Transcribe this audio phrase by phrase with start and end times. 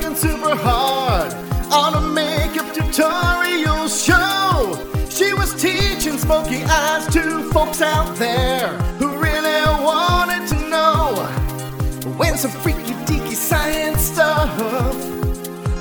[0.00, 1.32] working super hard
[1.70, 4.78] on a makeup tutorial show.
[5.10, 8.68] She was teaching smoky eyes to folks out there
[8.98, 11.14] who really wanted to know
[12.16, 14.50] when some freaky deaky science stuff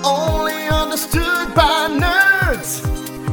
[0.03, 2.81] only understood by nerds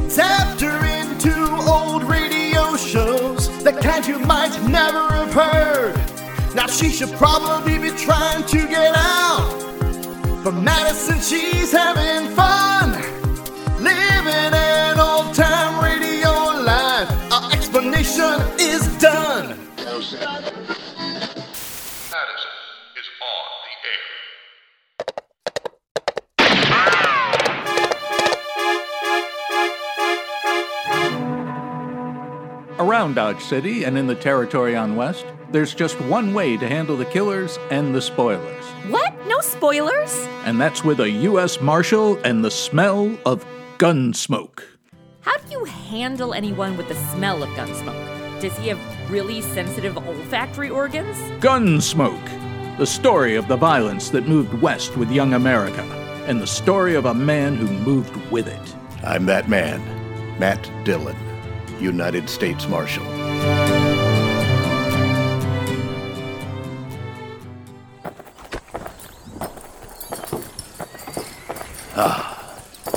[0.07, 1.35] zapped her into
[1.69, 5.95] old radio shows, the kind you might never have heard.
[6.55, 9.66] Now she should probably be trying to get out.
[10.43, 12.91] But Madison, she's having fun.
[13.81, 16.29] Living an old time radio
[16.63, 17.09] life.
[17.31, 19.57] Our explanation is done.
[19.77, 20.15] Madison
[22.95, 23.73] is on the
[32.77, 32.79] air.
[32.79, 36.95] Around Dodge City and in the territory on West, there's just one way to handle
[36.95, 38.63] the killers and the spoilers.
[38.89, 39.16] What?
[39.27, 40.15] No spoilers?
[40.45, 41.59] And that's with a U.S.
[41.59, 43.45] Marshal and the smell of
[43.77, 44.65] gun smoke.
[45.21, 48.41] How do you handle anyone with the smell of gun smoke?
[48.41, 51.17] Does he have really sensitive olfactory organs?
[51.41, 55.83] Gunsmoke, the story of the violence that moved west with young America,
[56.27, 58.75] and the story of a man who moved with it.
[59.03, 59.81] I'm that man,
[60.39, 61.17] Matt Dillon,
[61.79, 63.16] United States Marshal.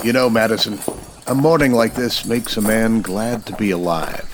[0.05, 0.79] You know, Madison,
[1.27, 4.27] a morning like this makes a man glad to be alive.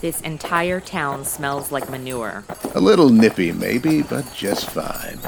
[0.00, 2.44] This entire town smells like manure.
[2.74, 5.18] A little nippy, maybe, but just fine.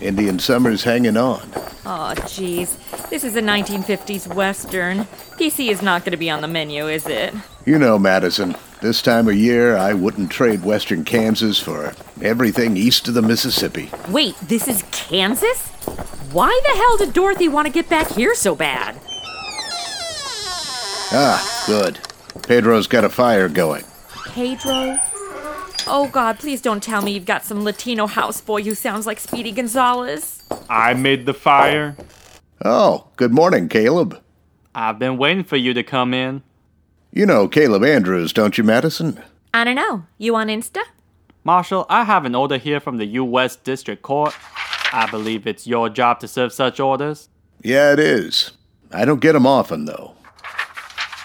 [0.00, 1.50] Indian summer's hanging on.
[1.84, 2.76] Oh, jeez.
[3.08, 5.04] This is a 1950s Western.
[5.38, 7.34] PC is not going to be on the menu, is it?
[7.64, 13.08] You know, Madison, this time of year I wouldn't trade western Kansas for everything east
[13.08, 13.90] of the Mississippi.
[14.10, 15.68] Wait, this is Kansas?
[16.32, 19.00] Why the hell did Dorothy want to get back here so bad?
[21.10, 21.98] Ah, good.
[22.42, 23.84] Pedro's got a fire going.
[24.26, 24.98] Pedro?
[25.86, 29.52] Oh, God, please don't tell me you've got some Latino houseboy who sounds like Speedy
[29.52, 30.42] Gonzales.
[30.68, 31.96] I made the fire.
[32.64, 34.20] Oh, good morning, Caleb.
[34.74, 36.42] I've been waiting for you to come in.
[37.10, 39.22] You know Caleb Andrews, don't you, Madison?
[39.54, 40.04] I don't know.
[40.18, 40.82] You on Insta?
[41.42, 43.56] Marshal, I have an order here from the U.S.
[43.56, 44.34] District Court.
[44.92, 47.30] I believe it's your job to serve such orders.
[47.62, 48.52] Yeah, it is.
[48.92, 50.14] I don't get 'em often, though.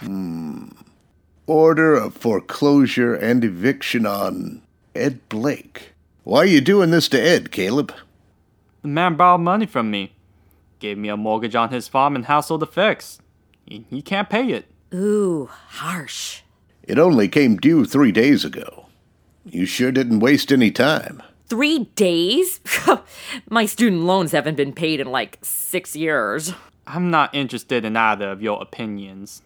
[0.04, 0.68] Hmm.
[1.48, 4.62] Order of foreclosure and eviction on
[4.96, 5.94] Ed Blake.
[6.24, 7.94] Why are you doing this to Ed, Caleb?
[8.82, 10.14] The man borrowed money from me.
[10.80, 13.20] Gave me a mortgage on his farm and household effects.
[13.66, 14.66] He, he can't pay it.
[14.94, 16.42] Ooh, harsh.
[16.84, 18.88] It only came due three days ago.
[19.46, 21.24] You sure didn't waste any time.
[21.48, 22.60] Three days?
[23.50, 26.54] My student loans haven't been paid in like six years.
[26.86, 29.42] I'm not interested in either of your opinions.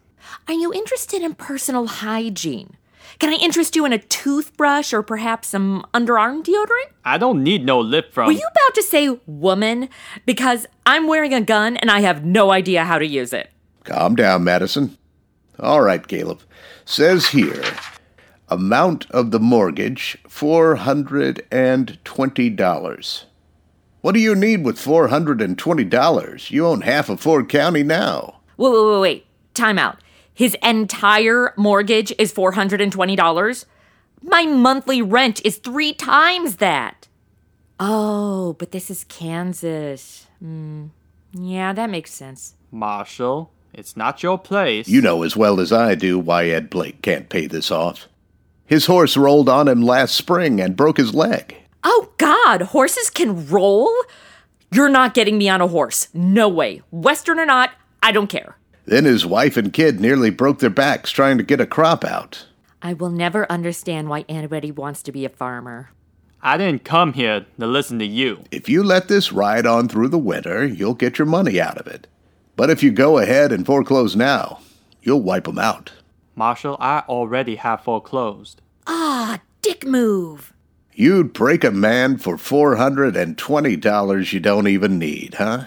[0.47, 2.77] Are you interested in personal hygiene?
[3.19, 6.91] Can I interest you in a toothbrush or perhaps some underarm deodorant?
[7.03, 8.27] I don't need no lip from.
[8.27, 9.89] Were you about to say woman?
[10.25, 13.49] Because I'm wearing a gun and I have no idea how to use it.
[13.85, 14.97] Calm down, Madison.
[15.59, 16.41] All right, Caleb.
[16.85, 17.63] Says here
[18.49, 23.23] amount of the mortgage $420.
[24.01, 26.51] What do you need with $420?
[26.51, 28.39] You own half of Ford County now.
[28.57, 29.25] Wait, wait, wait, wait.
[29.53, 29.97] Time out.
[30.37, 33.65] His entire mortgage is $420?
[34.21, 37.07] My monthly rent is three times that.
[37.79, 40.27] Oh, but this is Kansas.
[40.37, 40.89] Hmm.
[41.33, 42.53] Yeah, that makes sense.
[42.69, 44.87] Marshall, it's not your place.
[44.87, 48.07] You know as well as I do why Ed Blake can't pay this off.
[48.63, 51.55] His horse rolled on him last spring and broke his leg.
[51.83, 53.91] Oh, God, horses can roll?
[54.71, 56.09] You're not getting me on a horse.
[56.13, 56.83] No way.
[56.91, 57.71] Western or not,
[58.03, 58.55] I don't care.
[58.87, 62.47] Then his wife and kid nearly broke their backs trying to get a crop out.
[62.81, 65.89] I will never understand why anybody wants to be a farmer.
[66.41, 68.45] I didn't come here to listen to you.
[68.49, 71.87] If you let this ride on through the winter, you'll get your money out of
[71.87, 72.07] it.
[72.55, 74.61] But if you go ahead and foreclose now,
[75.01, 75.91] you'll wipe 'em out.
[76.33, 78.61] Marshal, I already have foreclosed.
[78.85, 80.53] Ah, dick move.
[80.93, 85.65] You'd break a man for $420 you don't even need, huh?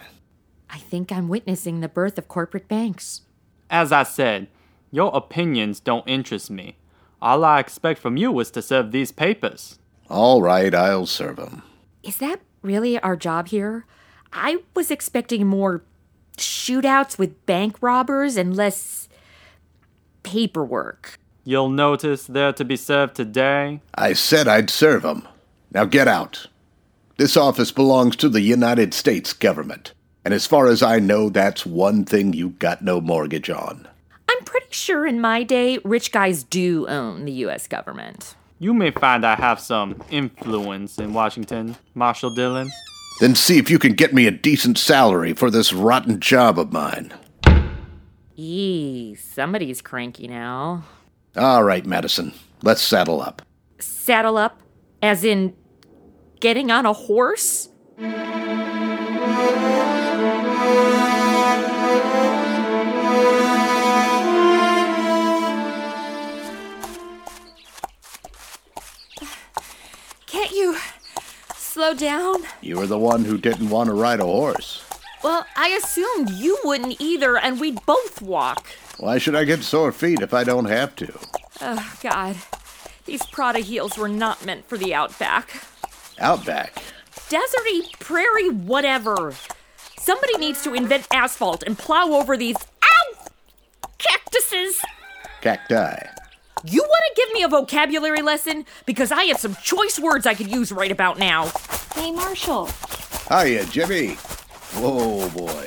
[0.72, 3.22] I think I'm witnessing the birth of corporate banks.
[3.69, 4.49] As I said,
[4.90, 6.76] your opinions don't interest me.
[7.20, 9.78] All I expect from you is to serve these papers.
[10.08, 11.62] All right, I'll serve 'em.
[12.02, 13.84] Is that really our job here?
[14.32, 15.82] I was expecting more
[16.38, 19.08] shootouts with bank robbers and less
[20.22, 21.19] paperwork.
[21.44, 23.81] You'll notice they're to be served today.
[23.94, 25.26] I said I'd serve 'em.
[25.72, 26.46] Now get out.
[27.17, 29.93] This office belongs to the United States government.
[30.25, 33.88] And as far as I know, that's one thing you got no mortgage on.
[34.28, 38.34] I'm pretty sure in my day, rich guys do own the US government.
[38.58, 42.70] You may find I have some influence in Washington, Marshal Dillon.
[43.20, 46.72] Then see if you can get me a decent salary for this rotten job of
[46.72, 47.12] mine.
[48.37, 50.84] Eee, somebody's cranky now.
[51.37, 52.32] All right, Madison,
[52.62, 53.43] let's saddle up.
[53.78, 54.61] Saddle up,
[55.02, 55.55] as in
[56.40, 57.69] getting on a horse?
[71.81, 72.43] Slow down?
[72.61, 74.85] You were the one who didn't want to ride a horse.
[75.25, 78.67] Well, I assumed you wouldn't either, and we'd both walk.
[78.99, 81.11] Why should I get sore feet if I don't have to?
[81.62, 82.37] Oh, God.
[83.06, 85.62] These Prada heels were not meant for the outback.
[86.19, 86.82] Outback.
[87.31, 89.32] Deserty, prairie, whatever.
[89.97, 92.56] Somebody needs to invent asphalt and plow over these.
[92.85, 93.15] Ow!
[93.97, 94.82] Cactuses!
[95.41, 96.19] Cacti.
[96.65, 98.67] You want to give me a vocabulary lesson?
[98.85, 101.51] Because I have some choice words I could use right about now.
[101.95, 102.69] Hey, Marshall.
[103.31, 104.15] Hiya, Jimmy.
[104.75, 105.67] Whoa, boy.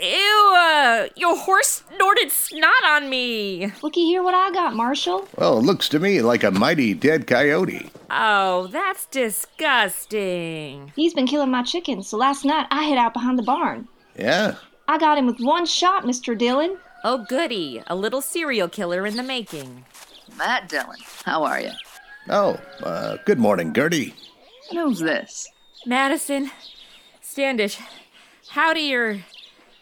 [0.00, 3.70] Ew, uh, your horse snorted snot on me.
[3.82, 5.28] Looky here what I got, Marshall.
[5.36, 7.90] Well, it looks to me like a mighty dead coyote.
[8.10, 10.92] Oh, that's disgusting.
[10.96, 13.88] He's been killing my chickens, so last night I hid out behind the barn.
[14.18, 14.56] Yeah?
[14.88, 16.36] I got him with one shot, Mr.
[16.36, 16.78] Dillon.
[17.08, 17.80] Oh, goody.
[17.86, 19.84] A little serial killer in the making.
[20.36, 21.70] Matt Dillon, how are you?
[22.28, 24.12] Oh, uh, good morning, Gertie.
[24.72, 25.48] Who's this?
[25.86, 26.50] Madison,
[27.20, 27.78] Standish,
[28.48, 29.18] howdy your.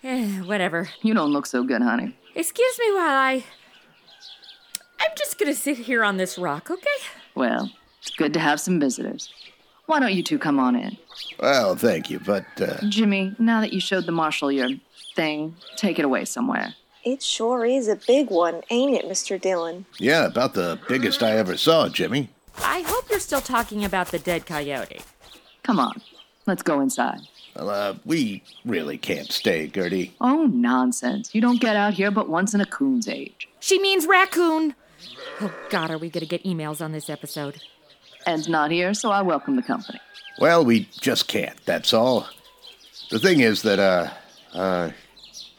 [0.02, 0.90] Eh, whatever.
[1.00, 2.14] You don't look so good, honey.
[2.34, 3.44] Excuse me while I.
[5.00, 7.06] I'm just gonna sit here on this rock, okay?
[7.34, 7.70] Well,
[8.02, 9.32] it's good to have some visitors.
[9.86, 10.98] Why don't you two come on in?
[11.40, 14.68] Well, thank you, but, uh, Jimmy, now that you showed the marshal your
[15.16, 16.74] thing, take it away somewhere.
[17.04, 19.40] It sure is a big one, ain't it, Mr.
[19.40, 19.84] Dillon?
[19.98, 22.30] yeah, about the biggest I ever saw, Jimmy.
[22.58, 25.00] I hope you're still talking about the dead coyote.
[25.62, 26.00] Come on,
[26.46, 27.20] let's go inside.
[27.56, 30.14] Well, uh, we really can't stay, Gertie.
[30.20, 31.34] Oh, nonsense.
[31.34, 33.48] You don't get out here but once in a coon's age.
[33.60, 34.74] She means raccoon.
[35.40, 37.60] Oh, God, are we gonna get emails on this episode?
[38.26, 40.00] Ed's not here, so I welcome the company.
[40.38, 42.26] Well, we just can't, that's all.
[43.10, 44.10] The thing is that, uh,
[44.54, 44.90] uh,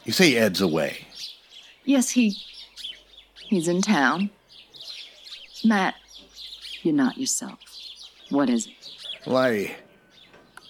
[0.04, 1.06] you say Ed's away.
[1.86, 2.36] Yes, he.
[3.48, 4.28] He's in town.
[5.64, 5.94] Matt,
[6.82, 7.58] you're not yourself.
[8.30, 8.72] What is it?
[9.26, 9.74] Well, I.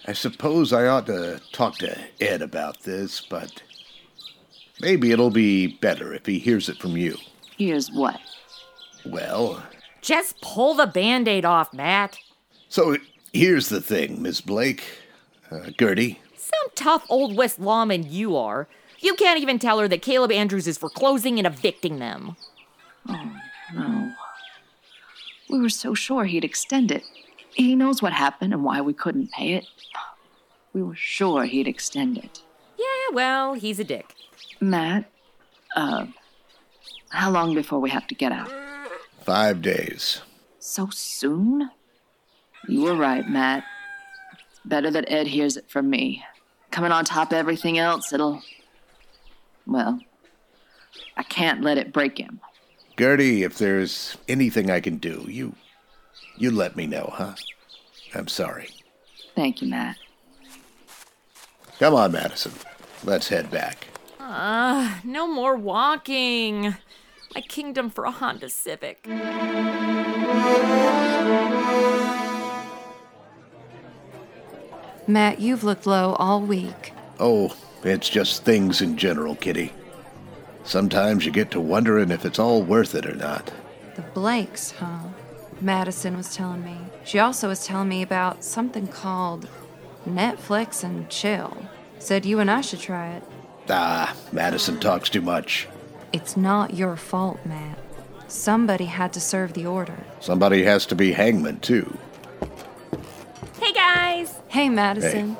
[0.09, 3.61] I suppose I ought to talk to Ed about this, but
[4.79, 7.17] maybe it'll be better if he hears it from you.
[7.57, 8.17] Here's what.
[9.05, 9.61] Well,
[10.01, 12.17] Just pull the band aid off, Matt.
[12.69, 12.95] so
[13.33, 14.83] here's the thing, Miss Blake.
[15.51, 16.21] Uh, Gertie.
[16.37, 18.69] Some tough old West lawman you are.
[18.99, 22.35] You can't even tell her that Caleb Andrews is foreclosing and evicting them.
[23.07, 23.31] Oh,
[23.73, 24.11] no.
[25.49, 27.03] We were so sure he'd extend it.
[27.53, 29.65] He knows what happened and why we couldn't pay it.
[30.73, 32.41] We were sure he'd extend it.
[32.77, 34.13] Yeah, well, he's a dick.
[34.59, 35.09] Matt,
[35.75, 36.07] uh,
[37.09, 38.51] how long before we have to get out?
[39.21, 40.21] Five days.
[40.59, 41.71] So soon?
[42.67, 43.63] You were right, Matt.
[44.33, 46.23] It's better that Ed hears it from me.
[46.71, 48.41] Coming on top of everything else, it'll.
[49.67, 49.99] Well,
[51.17, 52.39] I can't let it break him.
[52.97, 55.55] Gertie, if there's anything I can do, you.
[56.37, 57.35] You let me know, huh?
[58.15, 58.69] I'm sorry.
[59.35, 59.97] Thank you, Matt.
[61.79, 62.53] Come on, Madison.
[63.03, 63.87] Let's head back.
[64.19, 66.75] Ah, no more walking.
[67.35, 69.05] My kingdom for a Honda Civic.
[75.07, 76.93] Matt, you've looked low all week.
[77.19, 77.55] Oh,
[77.87, 79.73] it's just things in general, Kitty.
[80.63, 83.51] Sometimes you get to wondering if it's all worth it or not.
[83.95, 84.99] The Blakes, huh?
[85.61, 86.77] Madison was telling me.
[87.03, 89.47] She also was telling me about something called
[90.07, 91.57] Netflix and Chill.
[91.99, 93.23] Said you and I should try it.
[93.69, 95.67] Ah, Madison talks too much.
[96.13, 97.79] It's not your fault, Matt.
[98.27, 99.97] Somebody had to serve the order.
[100.19, 101.97] Somebody has to be hangman, too.
[103.59, 104.39] Hey guys!
[104.47, 105.37] Hey, Madison.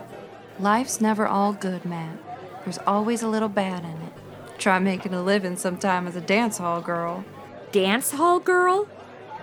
[0.60, 2.18] Life's never all good, Matt.
[2.68, 4.14] There's always a little bad in it.
[4.58, 7.24] Try making a living sometime as a dance hall girl.
[7.72, 8.90] Dance hall girl?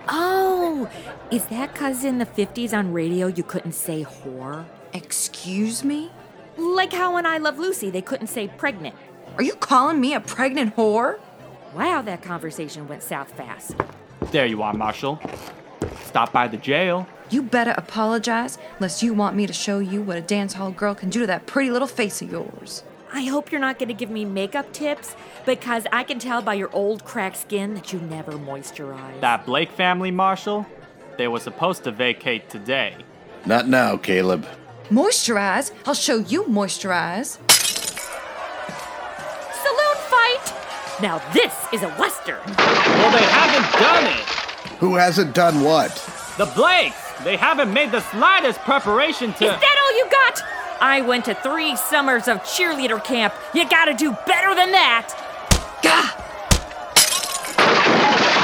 [0.07, 0.87] Oh,
[1.31, 4.65] is that because in the 50s on radio you couldn't say whore?
[4.93, 6.11] Excuse me?
[6.55, 8.93] Like how in I Love Lucy they couldn't say pregnant.
[9.37, 11.17] Are you calling me a pregnant whore?
[11.73, 13.75] Wow, that conversation went south fast.
[14.29, 15.19] There you are, Marshal.
[16.03, 17.07] Stop by the jail.
[17.31, 20.93] You better apologize, unless you want me to show you what a dance hall girl
[20.93, 22.83] can do to that pretty little face of yours.
[23.13, 26.55] I hope you're not going to give me makeup tips because I can tell by
[26.55, 29.19] your old cracked skin that you never moisturize.
[29.21, 30.65] That Blake family, Marshall,
[31.17, 32.95] they were supposed to vacate today.
[33.45, 34.45] Not now, Caleb.
[34.89, 35.71] Moisturize?
[35.85, 37.37] I'll show you moisturize.
[39.63, 40.53] Saloon fight!
[41.01, 42.41] Now this is a western.
[42.45, 44.25] Well, they haven't done it.
[44.79, 45.91] Who hasn't done what?
[46.37, 49.45] The Blakes, they haven't made the slightest preparation to.
[49.45, 49.84] Is that all you got?
[50.85, 53.33] I went to three summers of cheerleader camp.
[53.55, 55.09] You gotta do better than that.
[55.81, 56.13] Gah!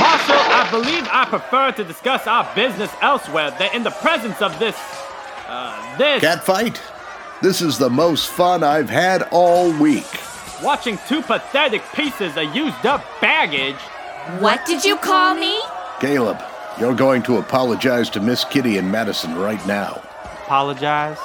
[0.01, 4.57] Marshall, I believe I prefer to discuss our business elsewhere than in the presence of
[4.57, 4.75] this.
[5.47, 6.21] Uh, this.
[6.21, 6.81] Cat fight?
[7.43, 10.07] This is the most fun I've had all week.
[10.63, 13.79] Watching two pathetic pieces of used up baggage.
[14.39, 15.61] What did you call me?
[15.99, 16.41] Caleb,
[16.79, 20.01] you're going to apologize to Miss Kitty and Madison right now.
[20.45, 21.19] Apologize?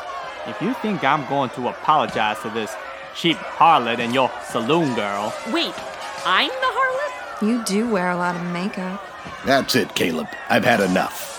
[0.46, 2.74] If you think I'm going to apologize to this
[3.16, 5.34] cheap harlot and your saloon girl.
[5.52, 5.74] Wait,
[6.24, 7.42] I'm the harlot?
[7.42, 9.02] You do wear a lot of makeup.
[9.44, 10.28] That's it, Caleb.
[10.48, 11.34] I've had enough.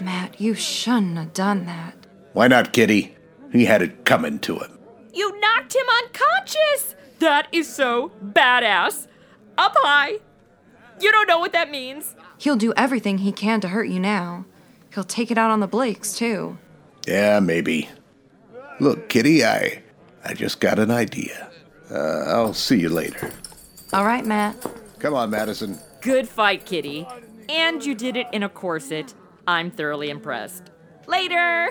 [0.00, 1.94] Matt, you shouldn't have done that.
[2.32, 3.14] Why not, Kitty?
[3.52, 4.78] He had it coming to him.
[5.14, 6.94] You knocked him unconscious!
[7.18, 9.06] That is so badass.
[9.56, 10.18] Up high.
[11.00, 12.16] You don't know what that means.
[12.38, 14.44] He'll do everything he can to hurt you now.
[14.94, 16.58] He'll take it out on the Blakes, too.
[17.06, 17.88] Yeah, maybe.
[18.80, 19.82] Look, Kitty, I
[20.24, 21.50] I just got an idea.
[21.90, 23.30] Uh, I'll see you later.
[23.92, 24.56] All right, Matt.
[24.98, 25.78] Come on, Madison.
[26.00, 27.06] Good fight, Kitty.
[27.48, 29.14] And you did it in a corset.
[29.46, 30.70] I'm thoroughly impressed.
[31.06, 31.70] Later!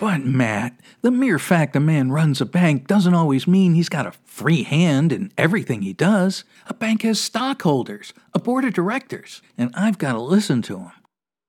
[0.00, 4.06] But, Matt, the mere fact a man runs a bank doesn't always mean he's got
[4.06, 6.44] a free hand in everything he does.
[6.66, 10.92] A bank has stockholders, a board of directors, and I've got to listen to them.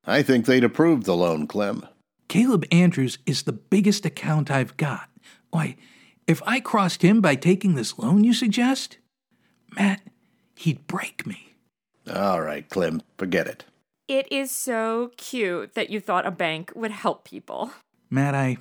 [0.06, 1.88] I think they'd approve the loan, Clem.
[2.28, 5.10] Caleb Andrews is the biggest account I've got.
[5.50, 5.76] Why,
[6.28, 9.00] if I crossed him by taking this loan you suggest,
[9.76, 10.02] Matt,
[10.56, 11.56] he'd break me.
[12.14, 13.66] All right, Clem, forget it.
[14.08, 17.72] It is so cute that you thought a bank would help people.
[18.10, 18.58] Matt, I,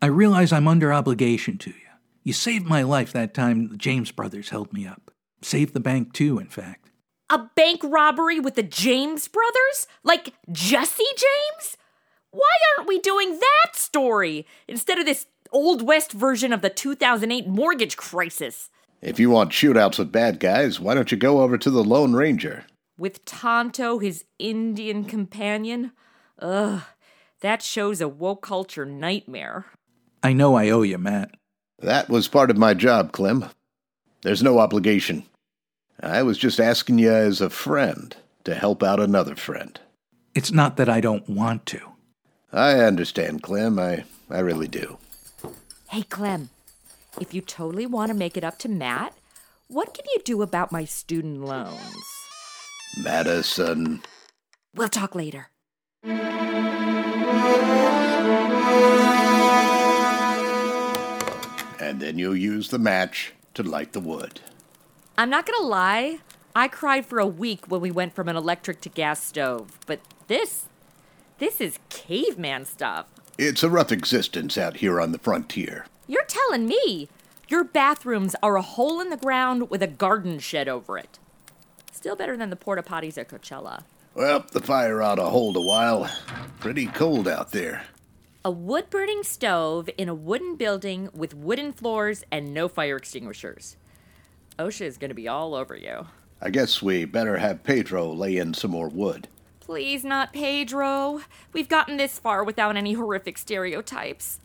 [0.00, 1.76] I realize I'm under obligation to you.
[2.22, 5.10] You saved my life that time the James brothers held me up.
[5.42, 6.90] Saved the bank, too, in fact.
[7.30, 9.86] A bank robbery with the James brothers?
[10.02, 11.76] Like Jesse James?
[12.30, 17.46] Why aren't we doing that story instead of this Old West version of the 2008
[17.46, 18.70] mortgage crisis?
[19.02, 22.14] If you want shootouts with bad guys, why don't you go over to the Lone
[22.14, 22.64] Ranger?
[22.98, 25.92] With Tonto, his Indian companion?
[26.40, 26.82] Ugh,
[27.46, 29.66] that show's a woke culture nightmare.
[30.20, 31.30] I know I owe you, Matt.
[31.78, 33.46] That was part of my job, Clem.
[34.22, 35.24] There's no obligation.
[36.00, 39.78] I was just asking you as a friend to help out another friend.
[40.34, 41.80] It's not that I don't want to.
[42.52, 43.78] I understand, Clem.
[43.78, 44.98] I, I really do.
[45.90, 46.50] Hey, Clem,
[47.20, 49.14] if you totally want to make it up to Matt,
[49.68, 52.04] what can you do about my student loans?
[52.98, 54.02] Madison.
[54.74, 55.48] We'll talk later.
[61.80, 64.40] And then you'll use the match to light the wood.
[65.18, 66.18] I'm not gonna lie,
[66.54, 69.98] I cried for a week when we went from an electric to gas stove, but
[70.28, 70.66] this,
[71.38, 73.06] this is caveman stuff.
[73.36, 75.86] It's a rough existence out here on the frontier.
[76.06, 77.08] You're telling me
[77.48, 81.18] your bathrooms are a hole in the ground with a garden shed over it.
[81.90, 83.82] Still better than the porta potties at Coachella.
[84.16, 86.10] Well, the fire ought to hold a while.
[86.58, 87.84] Pretty cold out there.
[88.46, 93.76] A wood burning stove in a wooden building with wooden floors and no fire extinguishers.
[94.58, 96.06] OSHA is going to be all over you.
[96.40, 99.28] I guess we better have Pedro lay in some more wood.
[99.60, 101.20] Please, not Pedro.
[101.52, 104.40] We've gotten this far without any horrific stereotypes.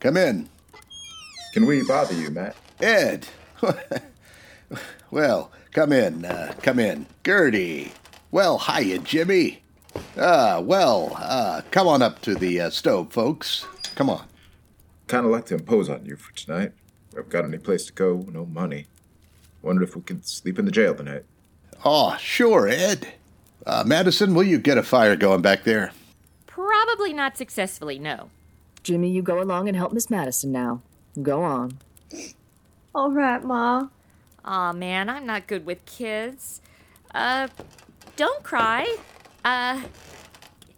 [0.00, 0.48] Come in.
[1.52, 2.56] Can we bother you, Matt?
[2.80, 3.28] Ed.
[5.12, 6.24] well, come in.
[6.24, 7.06] Uh, come in.
[7.24, 7.92] Gertie.
[8.36, 9.62] Well, hiya, Jimmy.
[10.18, 13.64] Ah, well, uh, come on up to the uh, stove, folks.
[13.94, 14.26] Come on.
[15.06, 16.72] Kind of like to impose on you for tonight.
[17.16, 18.88] I've got any place to go, no money.
[19.62, 21.24] Wonder if we can sleep in the jail tonight.
[21.82, 23.14] Oh, sure, Ed.
[23.64, 25.92] Uh, Madison, will you get a fire going back there?
[26.46, 28.28] Probably not successfully, no.
[28.82, 30.82] Jimmy, you go along and help Miss Madison now.
[31.22, 31.78] Go on.
[32.94, 33.88] All right, Ma.
[34.44, 36.60] Aw, man, I'm not good with kids.
[37.14, 37.48] Uh,
[38.16, 38.96] don't cry.
[39.44, 39.82] Uh,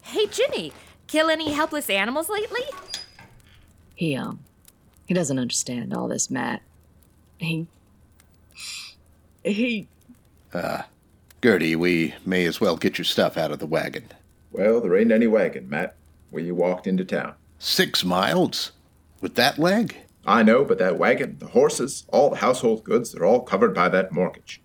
[0.02, 0.72] hey, Jimmy,
[1.06, 2.62] kill any helpless animals lately?
[3.94, 4.40] He, um,
[5.06, 6.62] he doesn't understand all this, Matt.
[7.38, 7.66] He.
[9.44, 9.88] He.
[10.52, 10.82] Uh,
[11.42, 14.08] Gertie, we may as well get your stuff out of the wagon.
[14.50, 15.94] Well, there ain't any wagon, Matt,
[16.30, 17.34] where you walked into town.
[17.58, 18.72] Six miles?
[19.20, 19.96] With that leg?
[20.26, 23.88] I know, but that wagon, the horses, all the household goods, they're all covered by
[23.88, 24.60] that mortgage.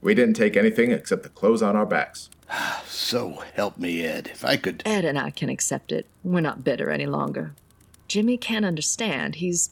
[0.00, 2.30] We didn't take anything except the clothes on our backs.
[2.88, 4.28] So help me, Ed.
[4.32, 4.82] If I could.
[4.84, 6.06] Ed and I can accept it.
[6.24, 7.54] We're not bitter any longer.
[8.08, 9.36] Jimmy can't understand.
[9.36, 9.70] He's.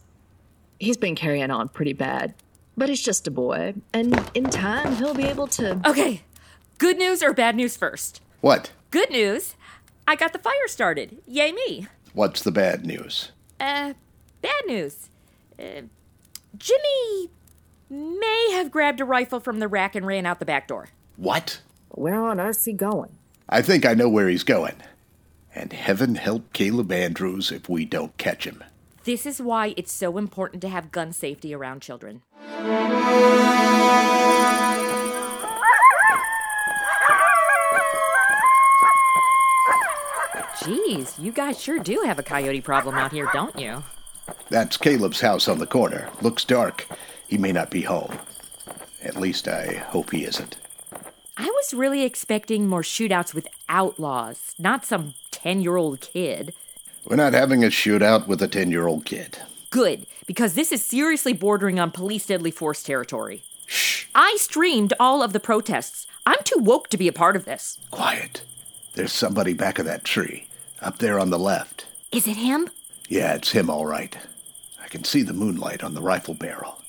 [0.78, 2.34] He's been carrying on pretty bad.
[2.76, 5.80] But he's just a boy, and in time he'll be able to.
[5.86, 6.22] Okay,
[6.78, 8.20] good news or bad news first?
[8.40, 8.70] What?
[8.90, 9.54] Good news.
[10.06, 11.18] I got the fire started.
[11.26, 11.88] Yay me.
[12.12, 13.32] What's the bad news?
[13.58, 13.94] Uh,
[14.40, 15.08] bad news.
[15.58, 15.82] Uh,
[16.56, 17.30] Jimmy
[17.88, 20.88] may have grabbed a rifle from the rack and ran out the back door.
[21.16, 21.60] What?
[21.90, 23.16] Where on earth's he going?
[23.48, 24.76] I think I know where he's going.
[25.54, 28.62] And heaven help Caleb Andrews if we don't catch him.
[29.04, 32.22] This is why it's so important to have gun safety around children.
[40.64, 43.84] Geez, you guys sure do have a coyote problem out here, don't you?
[44.48, 46.10] That's Caleb's house on the corner.
[46.20, 46.86] Looks dark.
[47.28, 48.18] He may not be home.
[49.02, 50.56] At least I hope he isn't.
[51.36, 56.54] I was really expecting more shootouts with outlaws, not some 10 year old kid.
[57.04, 59.38] We're not having a shootout with a 10 year old kid.
[59.70, 63.42] Good, because this is seriously bordering on police deadly force territory.
[63.66, 64.06] Shh.
[64.14, 66.06] I streamed all of the protests.
[66.24, 67.78] I'm too woke to be a part of this.
[67.90, 68.42] Quiet.
[68.94, 70.48] There's somebody back of that tree,
[70.80, 71.86] up there on the left.
[72.10, 72.70] Is it him?
[73.08, 74.16] Yeah, it's him, all right.
[74.82, 76.80] I can see the moonlight on the rifle barrel.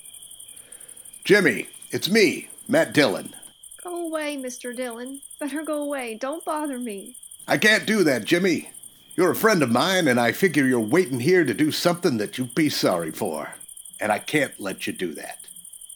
[1.28, 3.36] Jimmy, it's me, Matt Dillon.
[3.84, 4.74] Go away, Mr.
[4.74, 5.20] Dillon.
[5.38, 6.14] Better go away.
[6.14, 7.16] Don't bother me.
[7.46, 8.70] I can't do that, Jimmy.
[9.14, 12.38] You're a friend of mine, and I figure you're waiting here to do something that
[12.38, 13.56] you'd be sorry for.
[14.00, 15.40] And I can't let you do that.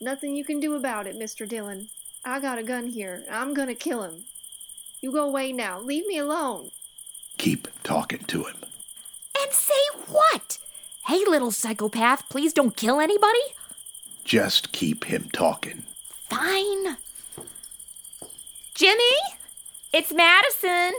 [0.02, 1.48] Nothing you can do about it, Mr.
[1.48, 1.88] Dillon.
[2.26, 3.24] I got a gun here.
[3.30, 4.24] I'm gonna kill him.
[5.00, 5.80] You go away now.
[5.80, 6.72] Leave me alone.
[7.38, 8.56] Keep talking to him.
[9.42, 10.58] And say what?
[11.06, 13.40] Hey, little psychopath, please don't kill anybody?
[14.24, 15.84] Just keep him talking.
[16.30, 16.96] Fine.
[18.74, 19.16] Jimmy?
[19.92, 20.94] It's Madison.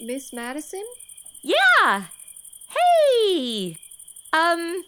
[0.00, 0.84] Miss Madison?
[1.42, 2.06] Yeah.
[2.68, 3.76] Hey.
[4.32, 4.84] Um,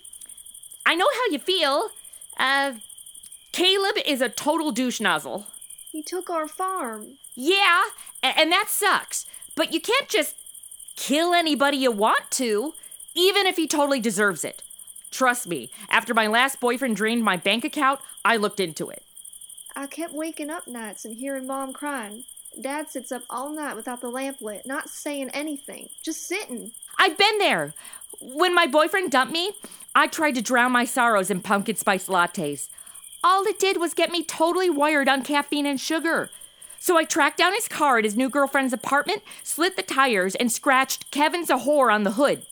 [0.85, 1.91] I know how you feel.
[2.39, 2.73] Uh,
[3.53, 5.47] Caleb is a total douche nozzle.
[5.93, 7.19] He took our farm.
[7.37, 7.85] Yeah,
[8.23, 9.27] and, and that sucks.
[9.55, 10.35] But you can't just
[10.97, 12.75] kill anybody you want to,
[13.15, 14.64] even if he totally deserves it.
[15.15, 19.05] Trust me, after my last boyfriend drained my bank account, I looked into it.
[19.77, 22.25] I kept waking up nights and hearing Mom crying.
[22.61, 26.73] Dad sits up all night without the lamp lit, not saying anything, just sitting.
[26.99, 27.75] I've been there.
[28.21, 29.53] When my boyfriend dumped me,
[29.95, 32.69] I tried to drown my sorrows in pumpkin spice lattes.
[33.23, 36.29] All it did was get me totally wired on caffeine and sugar.
[36.81, 40.51] So I tracked down his car at his new girlfriend's apartment, slit the tires, and
[40.51, 42.43] scratched Kevin's a whore on the hood.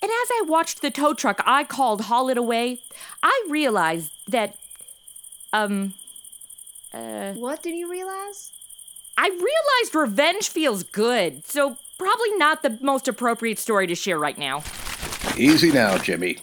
[0.00, 2.80] And as I watched the tow truck I called haul it away,
[3.22, 4.56] I realized that,
[5.52, 5.94] um,
[6.92, 7.32] uh.
[7.32, 8.52] What did you realize?
[9.16, 14.38] I realized revenge feels good, so probably not the most appropriate story to share right
[14.38, 14.62] now.
[15.36, 16.38] Easy now, Jimmy.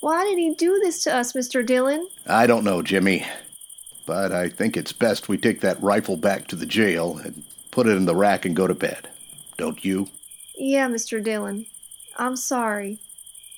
[0.00, 1.64] Why did he do this to us, Mr.
[1.64, 2.06] Dillon?
[2.26, 3.26] I don't know, Jimmy.
[4.04, 7.86] But I think it's best we take that rifle back to the jail and put
[7.86, 9.08] it in the rack and go to bed.
[9.56, 10.08] Don't you?
[10.56, 11.24] Yeah, Mr.
[11.24, 11.64] Dillon.
[12.16, 12.98] I'm sorry.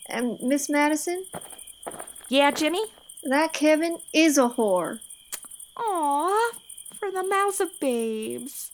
[0.08, 1.26] And Miss Madison?
[2.28, 2.84] Yeah, Jimmy?
[3.22, 5.00] That Kevin is a whore.
[5.76, 6.52] Aw,
[6.94, 8.70] for the mouse of babes.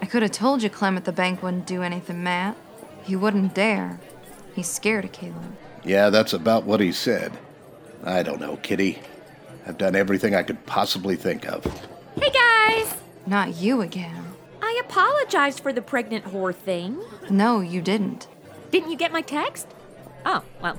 [0.00, 2.56] I could have told you Clem at the bank wouldn't do anything, Matt.
[3.04, 4.00] He wouldn't dare.
[4.54, 5.56] He's scared of Caleb.
[5.84, 7.32] Yeah, that's about what he said.
[8.04, 9.00] I don't know, Kitty.
[9.66, 11.64] I've done everything I could possibly think of.
[12.20, 12.96] Hey, guys!
[13.26, 14.24] Not you again.
[14.60, 17.00] I apologized for the pregnant whore thing.
[17.30, 18.26] No, you didn't.
[18.70, 19.68] Didn't you get my text?
[20.24, 20.78] Oh, well,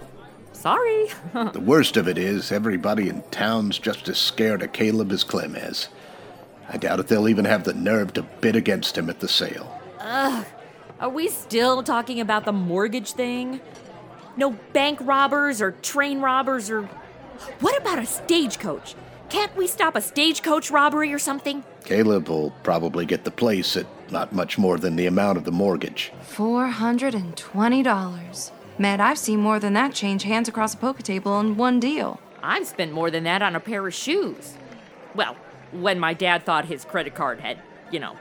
[0.51, 1.07] sorry.
[1.33, 5.55] the worst of it is, everybody in town's just as scared of Caleb as Clem
[5.55, 5.89] is.
[6.69, 9.79] I doubt if they'll even have the nerve to bid against him at the sale.
[9.99, 10.45] Ugh.
[10.99, 13.59] Are we still talking about the mortgage thing?
[14.37, 16.89] No bank robbers or train robbers or.
[17.59, 18.95] What about a stagecoach?
[19.29, 21.63] Can't we stop a stagecoach robbery or something?
[21.85, 25.51] Caleb will probably get the place at not much more than the amount of the
[25.51, 26.11] mortgage.
[26.31, 28.51] $420.
[28.77, 32.19] Matt, I've seen more than that change hands across a poker table in one deal.
[32.41, 34.55] I've spent more than that on a pair of shoes.
[35.15, 35.35] Well,
[35.71, 37.59] when my dad thought his credit card had,
[37.91, 38.15] you know,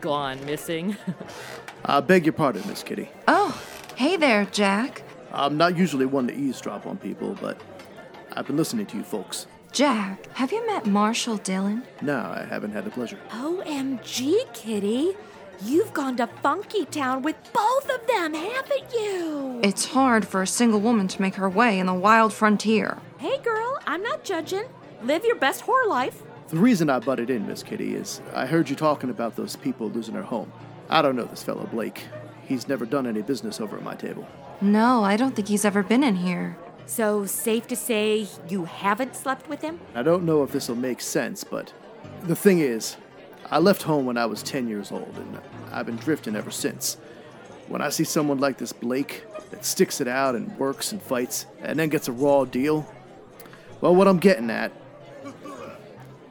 [0.00, 0.96] gone missing.
[1.84, 3.08] I beg your pardon, Miss Kitty.
[3.26, 3.60] Oh,
[3.96, 5.02] hey there, Jack.
[5.32, 7.58] I'm not usually one to eavesdrop on people, but
[8.36, 9.46] I've been listening to you folks.
[9.72, 11.82] Jack, have you met Marshall Dillon?
[12.00, 13.18] No, I haven't had the pleasure.
[13.30, 15.14] OMG, Kitty.
[15.62, 19.60] You've gone to Funky Town with both of them, haven't you?
[19.62, 22.98] It's hard for a single woman to make her way in the wild frontier.
[23.18, 24.64] Hey, girl, I'm not judging.
[25.02, 26.22] Live your best whore life.
[26.48, 29.88] The reason I butted in, Miss Kitty, is I heard you talking about those people
[29.90, 30.52] losing their home.
[30.90, 32.04] I don't know this fellow Blake.
[32.46, 34.26] He's never done any business over at my table.
[34.60, 36.56] No, I don't think he's ever been in here.
[36.86, 39.80] So, safe to say you haven't slept with him?
[39.94, 41.72] I don't know if this will make sense, but
[42.22, 42.96] the thing is,
[43.50, 45.40] I left home when I was 10 years old, and
[45.72, 46.96] I've been drifting ever since.
[47.68, 51.46] When I see someone like this Blake that sticks it out and works and fights
[51.62, 52.86] and then gets a raw deal,
[53.80, 54.72] well, what I'm getting at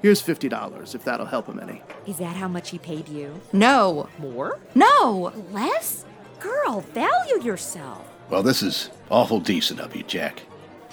[0.03, 1.81] here's $50 if that'll help him any.
[2.05, 3.41] Is that how much he paid you?
[3.53, 4.09] No.
[4.19, 4.59] More?
[4.75, 5.33] No.
[5.51, 6.05] Less?
[6.39, 8.12] Girl, value yourself.
[8.29, 10.43] Well, this is awful decent of you, Jack.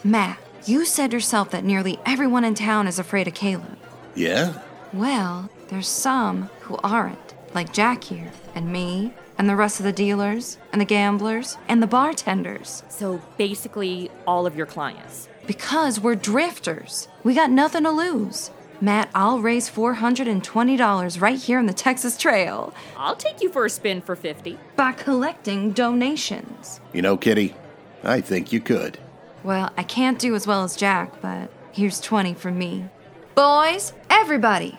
[0.04, 3.78] Matt, you said yourself that nearly everyone in town is afraid of Caleb.
[4.14, 4.60] Yeah?
[4.92, 9.92] Well, there's some who aren't, like Jack here, and me, and the rest of the
[9.92, 12.82] dealers, and the gamblers, and the bartenders.
[12.88, 15.28] So basically, all of your clients.
[15.46, 17.08] Because we're drifters.
[17.24, 18.50] We got nothing to lose.
[18.80, 23.70] Matt, I'll raise $420 right here on the Texas Trail I'll take you for a
[23.70, 24.58] spin for 50.
[24.76, 26.80] by collecting donations.
[26.92, 27.54] You know, Kitty,
[28.02, 28.98] I think you could.
[29.44, 32.86] Well, I can't do as well as Jack, but here's 20 from me.
[33.34, 34.78] Boys, everybody,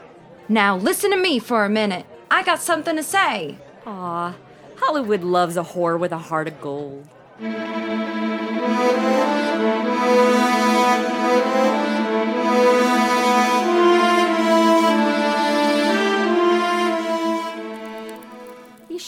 [0.49, 2.05] now listen to me for a minute.
[2.29, 3.57] I got something to say.
[3.85, 4.35] Aw,
[4.77, 7.07] Hollywood loves a whore with a heart of gold.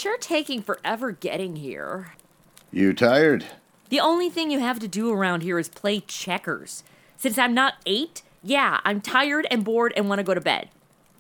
[0.04, 2.12] Sure taking forever getting here.
[2.74, 3.46] You tired?
[3.88, 6.84] The only thing you have to do around here is play checkers.
[7.16, 10.68] Since I'm not eight, yeah, I'm tired and bored and want to go to bed.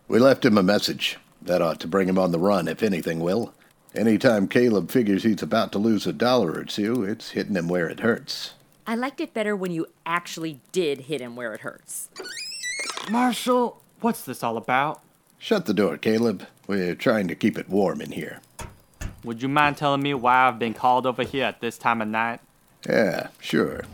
[0.09, 1.17] We left him a message.
[1.41, 3.53] That ought to bring him on the run, if anything will.
[3.95, 7.87] Anytime Caleb figures he's about to lose a dollar or two, it's hitting him where
[7.87, 8.55] it hurts.
[8.85, 12.09] I liked it better when you actually did hit him where it hurts.
[13.09, 14.99] Marshall, what's this all about?
[15.37, 16.45] Shut the door, Caleb.
[16.67, 18.41] We're trying to keep it warm in here.
[19.23, 22.09] Would you mind telling me why I've been called over here at this time of
[22.09, 22.41] night?
[22.87, 23.85] Yeah, sure.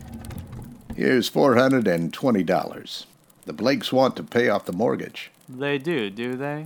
[0.96, 3.06] Here's $420.
[3.46, 5.32] The Blakes want to pay off the mortgage.
[5.48, 6.66] They do, do they?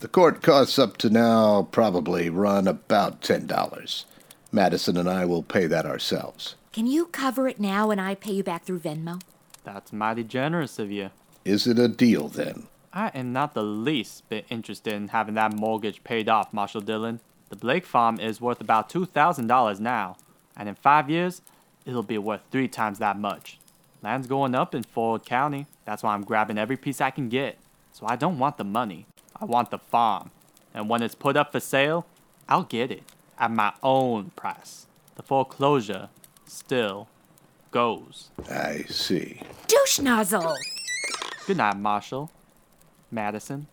[0.00, 4.04] The court costs up to now probably run about $10.
[4.50, 6.56] Madison and I will pay that ourselves.
[6.72, 9.20] Can you cover it now and I pay you back through Venmo?
[9.62, 11.10] That's mighty generous of you.
[11.44, 12.66] Is it a deal then?
[12.92, 17.20] I am not the least bit interested in having that mortgage paid off, Marshal Dillon.
[17.50, 20.16] The Blake farm is worth about $2,000 now,
[20.56, 21.42] and in five years,
[21.84, 23.58] it'll be worth three times that much.
[24.02, 25.66] Land's going up in Ford County.
[25.84, 27.58] That's why I'm grabbing every piece I can get.
[27.92, 29.06] So I don't want the money.
[29.38, 30.30] I want the farm.
[30.72, 32.06] And when it's put up for sale,
[32.48, 33.02] I'll get it
[33.36, 34.86] at my own price.
[35.16, 36.08] The foreclosure
[36.46, 37.08] still
[37.72, 38.30] goes.
[38.48, 39.42] I see.
[39.66, 40.54] Douche nozzle!
[41.46, 42.30] Good night, Marshall.
[43.10, 43.66] Madison.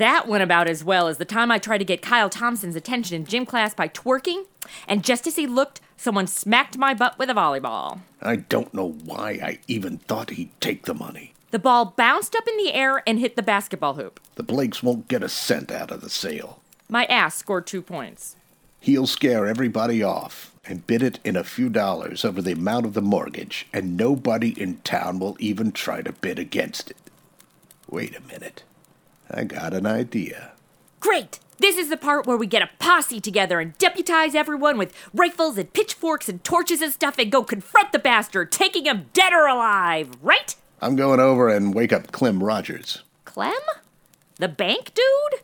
[0.00, 3.16] That went about as well as the time I tried to get Kyle Thompson's attention
[3.16, 4.46] in gym class by twerking,
[4.88, 8.00] and just as he looked, someone smacked my butt with a volleyball.
[8.22, 11.34] I don't know why I even thought he'd take the money.
[11.50, 14.18] The ball bounced up in the air and hit the basketball hoop.
[14.36, 16.62] The Blakes won't get a cent out of the sale.
[16.88, 18.36] My ass scored two points.
[18.80, 22.94] He'll scare everybody off and bid it in a few dollars over the amount of
[22.94, 26.96] the mortgage, and nobody in town will even try to bid against it.
[27.86, 28.62] Wait a minute.
[29.32, 30.52] I got an idea.
[30.98, 31.38] Great!
[31.58, 35.58] This is the part where we get a posse together and deputize everyone with rifles
[35.58, 39.46] and pitchforks and torches and stuff and go confront the bastard, taking him dead or
[39.46, 40.56] alive, right?
[40.80, 43.02] I'm going over and wake up Clem Rogers.
[43.26, 43.60] Clem?
[44.36, 45.40] The bank dude?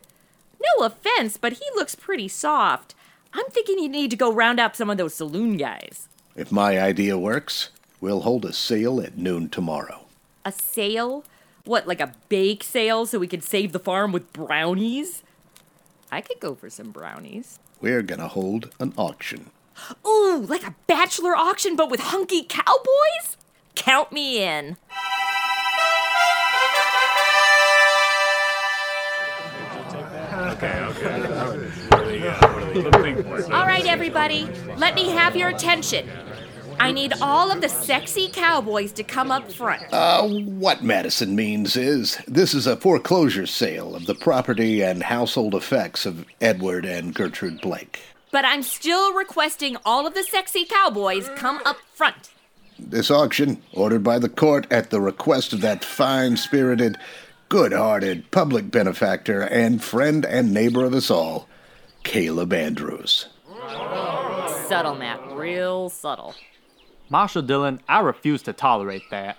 [0.59, 2.95] No offense, but he looks pretty soft.
[3.33, 6.07] I'm thinking you need to go round up some of those saloon guys.
[6.35, 7.69] If my idea works,
[8.01, 10.05] we'll hold a sale at noon tomorrow.
[10.43, 11.23] A sale?
[11.67, 15.21] What, like a bake sale so we could save the farm with brownies?
[16.09, 17.59] I could go for some brownies.
[17.81, 19.51] We're gonna hold an auction.
[20.07, 23.35] Ooh, like a bachelor auction but with hunky cowboys?
[23.75, 24.77] Count me in.
[30.53, 31.27] okay, okay.
[33.51, 36.09] All right, everybody, let me have your attention.
[36.79, 39.83] I need all of the sexy cowboys to come up front.
[39.91, 45.55] Uh, what Madison means is this is a foreclosure sale of the property and household
[45.55, 47.99] effects of Edward and Gertrude Blake.
[48.31, 52.29] But I'm still requesting all of the sexy cowboys come up front.
[52.77, 56.97] This auction, ordered by the court at the request of that fine spirited,
[57.49, 61.47] good hearted public benefactor and friend and neighbor of us all,
[62.03, 63.27] Caleb Andrews.
[64.67, 65.19] Subtle, Matt.
[65.35, 66.35] Real subtle.
[67.09, 69.37] Marshal Dillon, I refuse to tolerate that.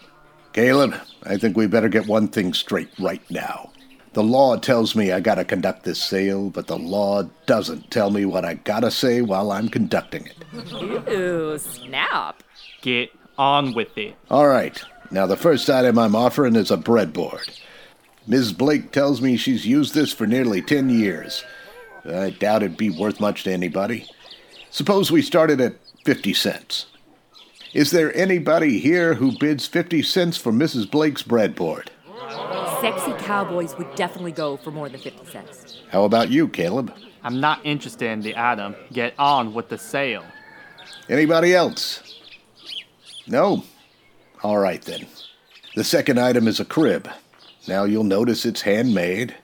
[0.53, 3.71] Caleb, I think we better get one thing straight right now.
[4.15, 8.25] The law tells me I gotta conduct this sale, but the law doesn't tell me
[8.25, 11.13] what I gotta say while I'm conducting it.
[11.13, 12.43] Ooh, snap.
[12.81, 14.17] Get on with it.
[14.31, 17.61] All right, now the first item I'm offering is a breadboard.
[18.27, 18.53] Ms.
[18.53, 21.45] Blake tells me she's used this for nearly 10 years.
[22.05, 24.07] I doubt it'd be worth much to anybody.
[24.71, 26.87] Suppose we started at 50 cents.
[27.75, 30.91] Is there anybody here who bids 50 cents for Mrs.
[30.91, 31.89] Blake's breadboard?
[32.81, 35.83] Sexy cowboys would definitely go for more than 50 cents.
[35.91, 36.95] How about you, Caleb?
[37.23, 38.75] I'm not interested in the item.
[38.93, 40.25] Get on with the sale.
[41.11, 42.21] Anybody else?
[43.27, 43.65] No?
[44.43, 45.07] All right then.
[45.75, 47.09] The second item is a crib.
[47.67, 49.35] Now you'll notice it's handmade.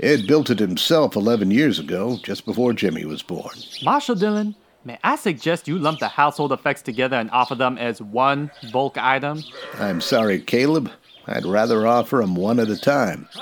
[0.00, 3.54] Ed built it himself 11 years ago, just before Jimmy was born.
[3.84, 8.00] Marshal Dillon, may I suggest you lump the household effects together and offer them as
[8.02, 9.42] one bulk item?
[9.78, 10.90] I'm sorry, Caleb.
[11.26, 13.28] I'd rather offer 'em one at a time.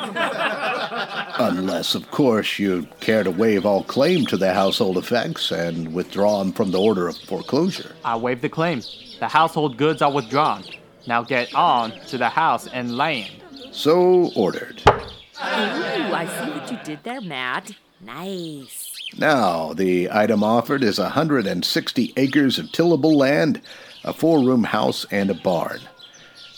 [1.40, 6.40] Unless, of course, you care to waive all claim to the household effects and withdraw
[6.40, 7.94] 'em from the order of foreclosure.
[8.04, 8.82] I waive the claim.
[9.20, 10.64] The household goods are withdrawn.
[11.06, 13.30] Now get on to the house and land.
[13.70, 14.82] So ordered.
[14.86, 14.90] Ooh,
[15.40, 17.72] I see what you did there, Matt.
[18.00, 18.87] Nice.
[19.16, 23.60] Now, the item offered is 160 acres of tillable land,
[24.04, 25.80] a four room house, and a barn.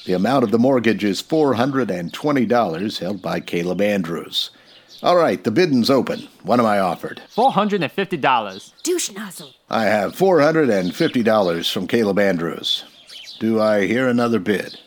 [0.04, 4.50] The amount of the mortgage is $420 held by Caleb Andrews.
[5.02, 6.28] All right, the bidding's open.
[6.42, 7.22] What am I offered?
[7.34, 8.82] $450.
[8.82, 9.54] Douche nozzle.
[9.70, 12.84] I have $450 from Caleb Andrews.
[13.38, 14.78] Do I hear another bid?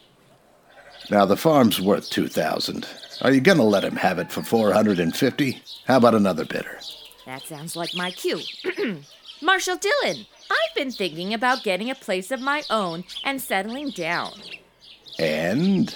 [1.10, 2.88] Now the farm's worth 2000.
[3.22, 5.62] Are you going to let him have it for 450?
[5.86, 6.80] How about another bidder?
[7.26, 8.42] That sounds like my cue.
[9.42, 14.34] Marshall Dillon, I've been thinking about getting a place of my own and settling down.
[15.20, 15.96] And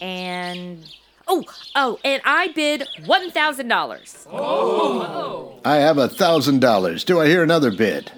[0.00, 0.86] And
[1.28, 4.26] oh, oh, and I bid one thousand dollars.
[4.30, 5.60] Oh!
[5.64, 7.04] I have a $1000.
[7.04, 8.10] Do I hear another bid?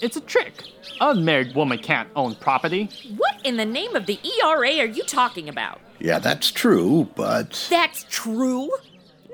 [0.00, 0.64] It's a trick.
[1.00, 2.90] Unmarried woman can't own property.
[3.16, 5.80] What in the name of the ERA are you talking about?
[6.00, 8.70] Yeah, that's true, but That's true.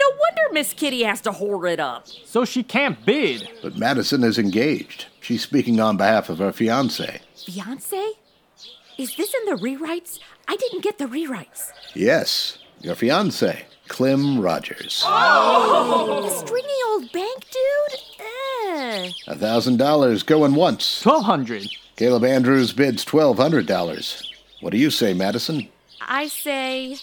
[0.08, 2.06] No wonder Miss Kitty has to whore it up.
[2.24, 3.48] So she can't bid.
[3.62, 5.06] but Madison is engaged.
[5.20, 7.20] She's speaking on behalf of her fiance.
[7.44, 8.12] Fiance?
[8.96, 10.18] Is this in the rewrites?
[10.48, 11.70] I didn't get the rewrites.
[11.94, 15.02] Yes, your fiance, Clem Rogers.
[15.06, 16.22] Oh!
[16.22, 18.00] The stringy old bank dude?
[18.20, 19.10] Eh.
[19.28, 21.00] A thousand dollars going once.
[21.02, 21.68] Twelve hundred.
[21.96, 24.32] Caleb Andrews bids twelve hundred dollars.
[24.60, 25.68] What do you say, Madison?
[26.00, 26.96] I say,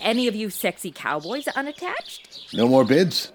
[0.00, 2.52] any of you sexy cowboys unattached?
[2.52, 3.32] No more bids?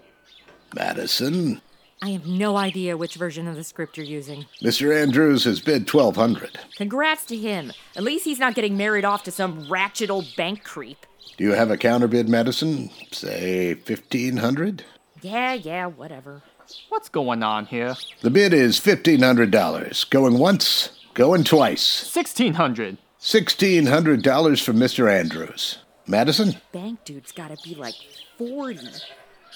[0.75, 1.61] Madison?
[2.01, 4.45] I have no idea which version of the script you're using.
[4.61, 4.93] Mr.
[4.93, 6.59] Andrews has bid twelve hundred.
[6.75, 7.71] Congrats to him.
[7.95, 11.05] At least he's not getting married off to some ratchet old bank creep.
[11.37, 12.89] Do you have a counterbid, Madison?
[13.11, 14.83] Say fifteen hundred?
[15.21, 16.41] Yeah, yeah, whatever.
[16.89, 17.95] What's going on here?
[18.21, 20.03] The bid is fifteen hundred dollars.
[20.03, 21.81] Going once, going twice.
[21.81, 22.97] Sixteen hundred.
[23.17, 25.09] Sixteen hundred dollars for Mr.
[25.09, 25.77] Andrews.
[26.07, 26.55] Madison?
[26.71, 27.95] Bank dude's gotta be like
[28.37, 28.79] 40.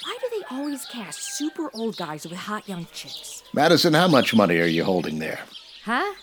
[0.04, 3.44] Why do they always cast super old guys with hot young chicks?
[3.54, 5.40] Madison, how much money are you holding there?
[5.84, 6.14] Huh?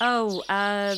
[0.00, 0.94] Oh, uh,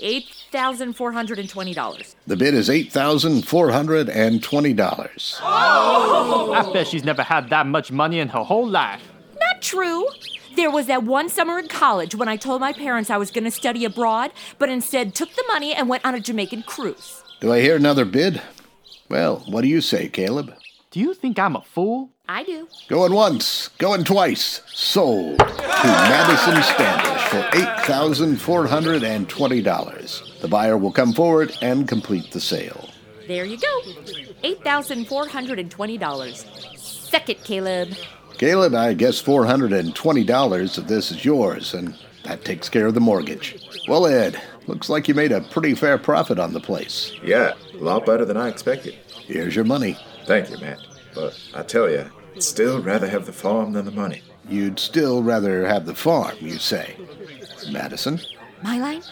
[0.00, 2.14] $8,420.
[2.26, 5.38] The bid is eight thousand four hundred and twenty dollars.
[5.42, 6.52] Oh!
[6.54, 9.02] I bet she's never had that much money in her whole life.
[9.38, 10.06] Not true.
[10.56, 13.44] There was that one summer in college when I told my parents I was going
[13.44, 17.22] to study abroad, but instead took the money and went on a Jamaican cruise.
[17.40, 18.42] Do I hear another bid?
[19.08, 20.52] Well, what do you say, Caleb?
[20.90, 22.10] Do you think I'm a fool?
[22.28, 22.66] I do.
[22.88, 24.60] Going once, going twice.
[24.66, 30.40] Sold to Madison Standish for $8,420.
[30.40, 32.90] The buyer will come forward and complete the sale.
[33.28, 33.80] There you go.
[34.42, 36.78] $8,420.
[36.78, 37.90] Second, Caleb.
[38.36, 41.94] Caleb, I guess $420 of this is yours, and
[42.28, 43.56] that takes care of the mortgage.
[43.88, 47.12] Well, Ed, looks like you made a pretty fair profit on the place.
[47.22, 48.94] Yeah, a lot better than I expected.
[49.24, 49.96] Here's your money.
[50.26, 50.78] Thank you, Matt.
[51.14, 54.22] But I tell you, I'd still rather have the farm than the money.
[54.46, 56.96] You'd still rather have the farm, you say.
[57.70, 58.20] Madison.
[58.62, 59.02] My line?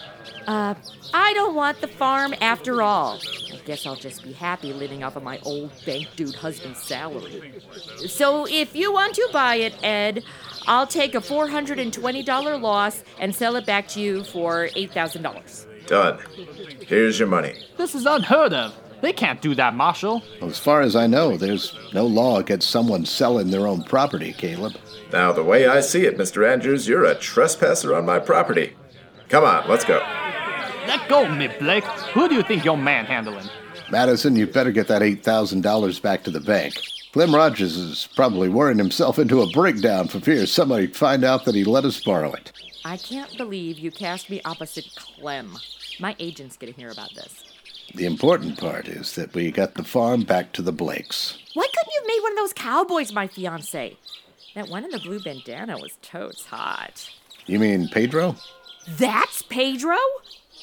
[0.45, 0.75] Uh,
[1.13, 3.19] I don't want the farm after all.
[3.67, 7.51] I guess I'll just be happy living off of my old bank dude husband's salary.
[8.07, 10.23] So if you want to buy it, Ed,
[10.67, 15.85] I'll take a $420 loss and sell it back to you for $8,000.
[15.85, 16.17] Done.
[16.87, 17.55] Here's your money.
[17.75, 18.73] This is unheard of.
[19.01, 20.23] They can't do that, Marshal.
[20.41, 24.77] As far as I know, there's no law against someone selling their own property, Caleb.
[25.11, 26.49] Now, the way I see it, Mr.
[26.49, 28.77] Andrews, you're a trespasser on my property.
[29.27, 30.01] Come on, let's go.
[30.87, 31.83] Let go of me, Blake.
[32.13, 33.49] Who do you think you're manhandling?
[33.91, 36.81] Madison, you better get that $8,000 back to the bank.
[37.11, 41.55] Clem Rogers is probably worrying himself into a breakdown for fear somebody'd find out that
[41.55, 42.51] he let us borrow it.
[42.85, 45.57] I can't believe you cast me opposite Clem.
[45.99, 47.43] My agent's gonna hear about this.
[47.95, 51.37] The important part is that we got the farm back to the Blakes.
[51.53, 53.97] Why couldn't you have made one of those cowboys my fiance?
[54.55, 57.09] That one in the blue bandana was totes hot.
[57.45, 58.35] You mean Pedro?
[58.87, 59.97] That's Pedro?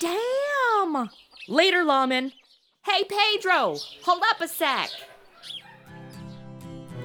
[0.01, 1.11] Damn!
[1.49, 2.33] Later, lawman.
[2.85, 4.91] Hey, Pedro, hold up a sec.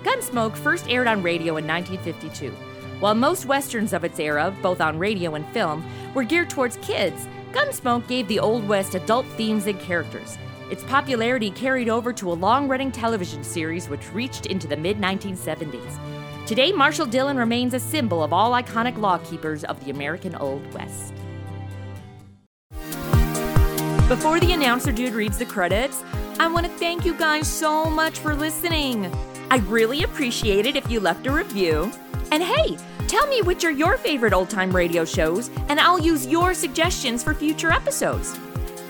[0.03, 2.51] Gunsmoke first aired on radio in 1952.
[2.99, 7.27] While most westerns of its era, both on radio and film, were geared towards kids,
[7.51, 10.37] Gunsmoke gave the Old West adult themes and characters.
[10.69, 14.97] Its popularity carried over to a long running television series which reached into the mid
[14.97, 16.45] 1970s.
[16.45, 21.13] Today, Marshal Dillon remains a symbol of all iconic lawkeepers of the American Old West.
[24.09, 26.03] Before the announcer dude reads the credits,
[26.39, 29.05] I want to thank you guys so much for listening.
[29.51, 31.91] I really appreciate it if you left a review.
[32.31, 32.75] And hey,
[33.07, 37.23] tell me which are your favorite old time radio shows, and I'll use your suggestions
[37.23, 38.35] for future episodes.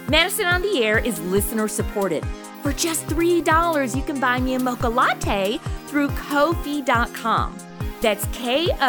[0.08, 2.26] Madison on the Air is listener supported.
[2.64, 7.58] For just $3, you can buy me a mocha latte through Ko-fi.com.
[8.00, 8.80] That's ko-fi.com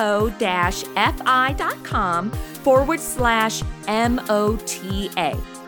[2.31, 5.60] forward slash M-O-T-A.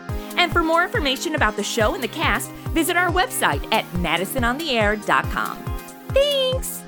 [0.43, 5.57] And for more information about the show and the cast, visit our website at madisonontheair.com.
[6.09, 6.83] Thanks!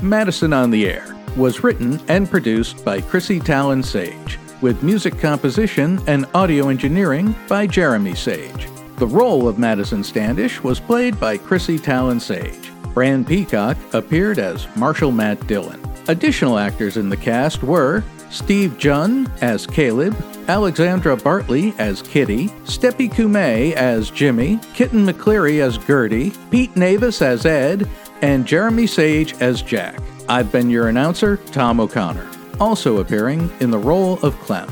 [0.00, 6.00] Madison on the Air was written and produced by Chrissy Talon Sage, with music composition
[6.06, 8.68] and audio engineering by Jeremy Sage.
[8.96, 12.72] The role of Madison Standish was played by Chrissy Talon Sage.
[12.94, 15.78] Bran Peacock appeared as Marshal Matt Dillon.
[16.08, 18.02] Additional actors in the cast were
[18.34, 20.16] Steve Jun as Caleb,
[20.48, 27.46] Alexandra Bartley as Kitty, Steppy Kume as Jimmy, Kitten McCleary as Gertie, Pete Navis as
[27.46, 27.88] Ed,
[28.22, 30.00] and Jeremy Sage as Jack.
[30.28, 34.68] I've been your announcer, Tom O'Connor, also appearing in the role of Clem.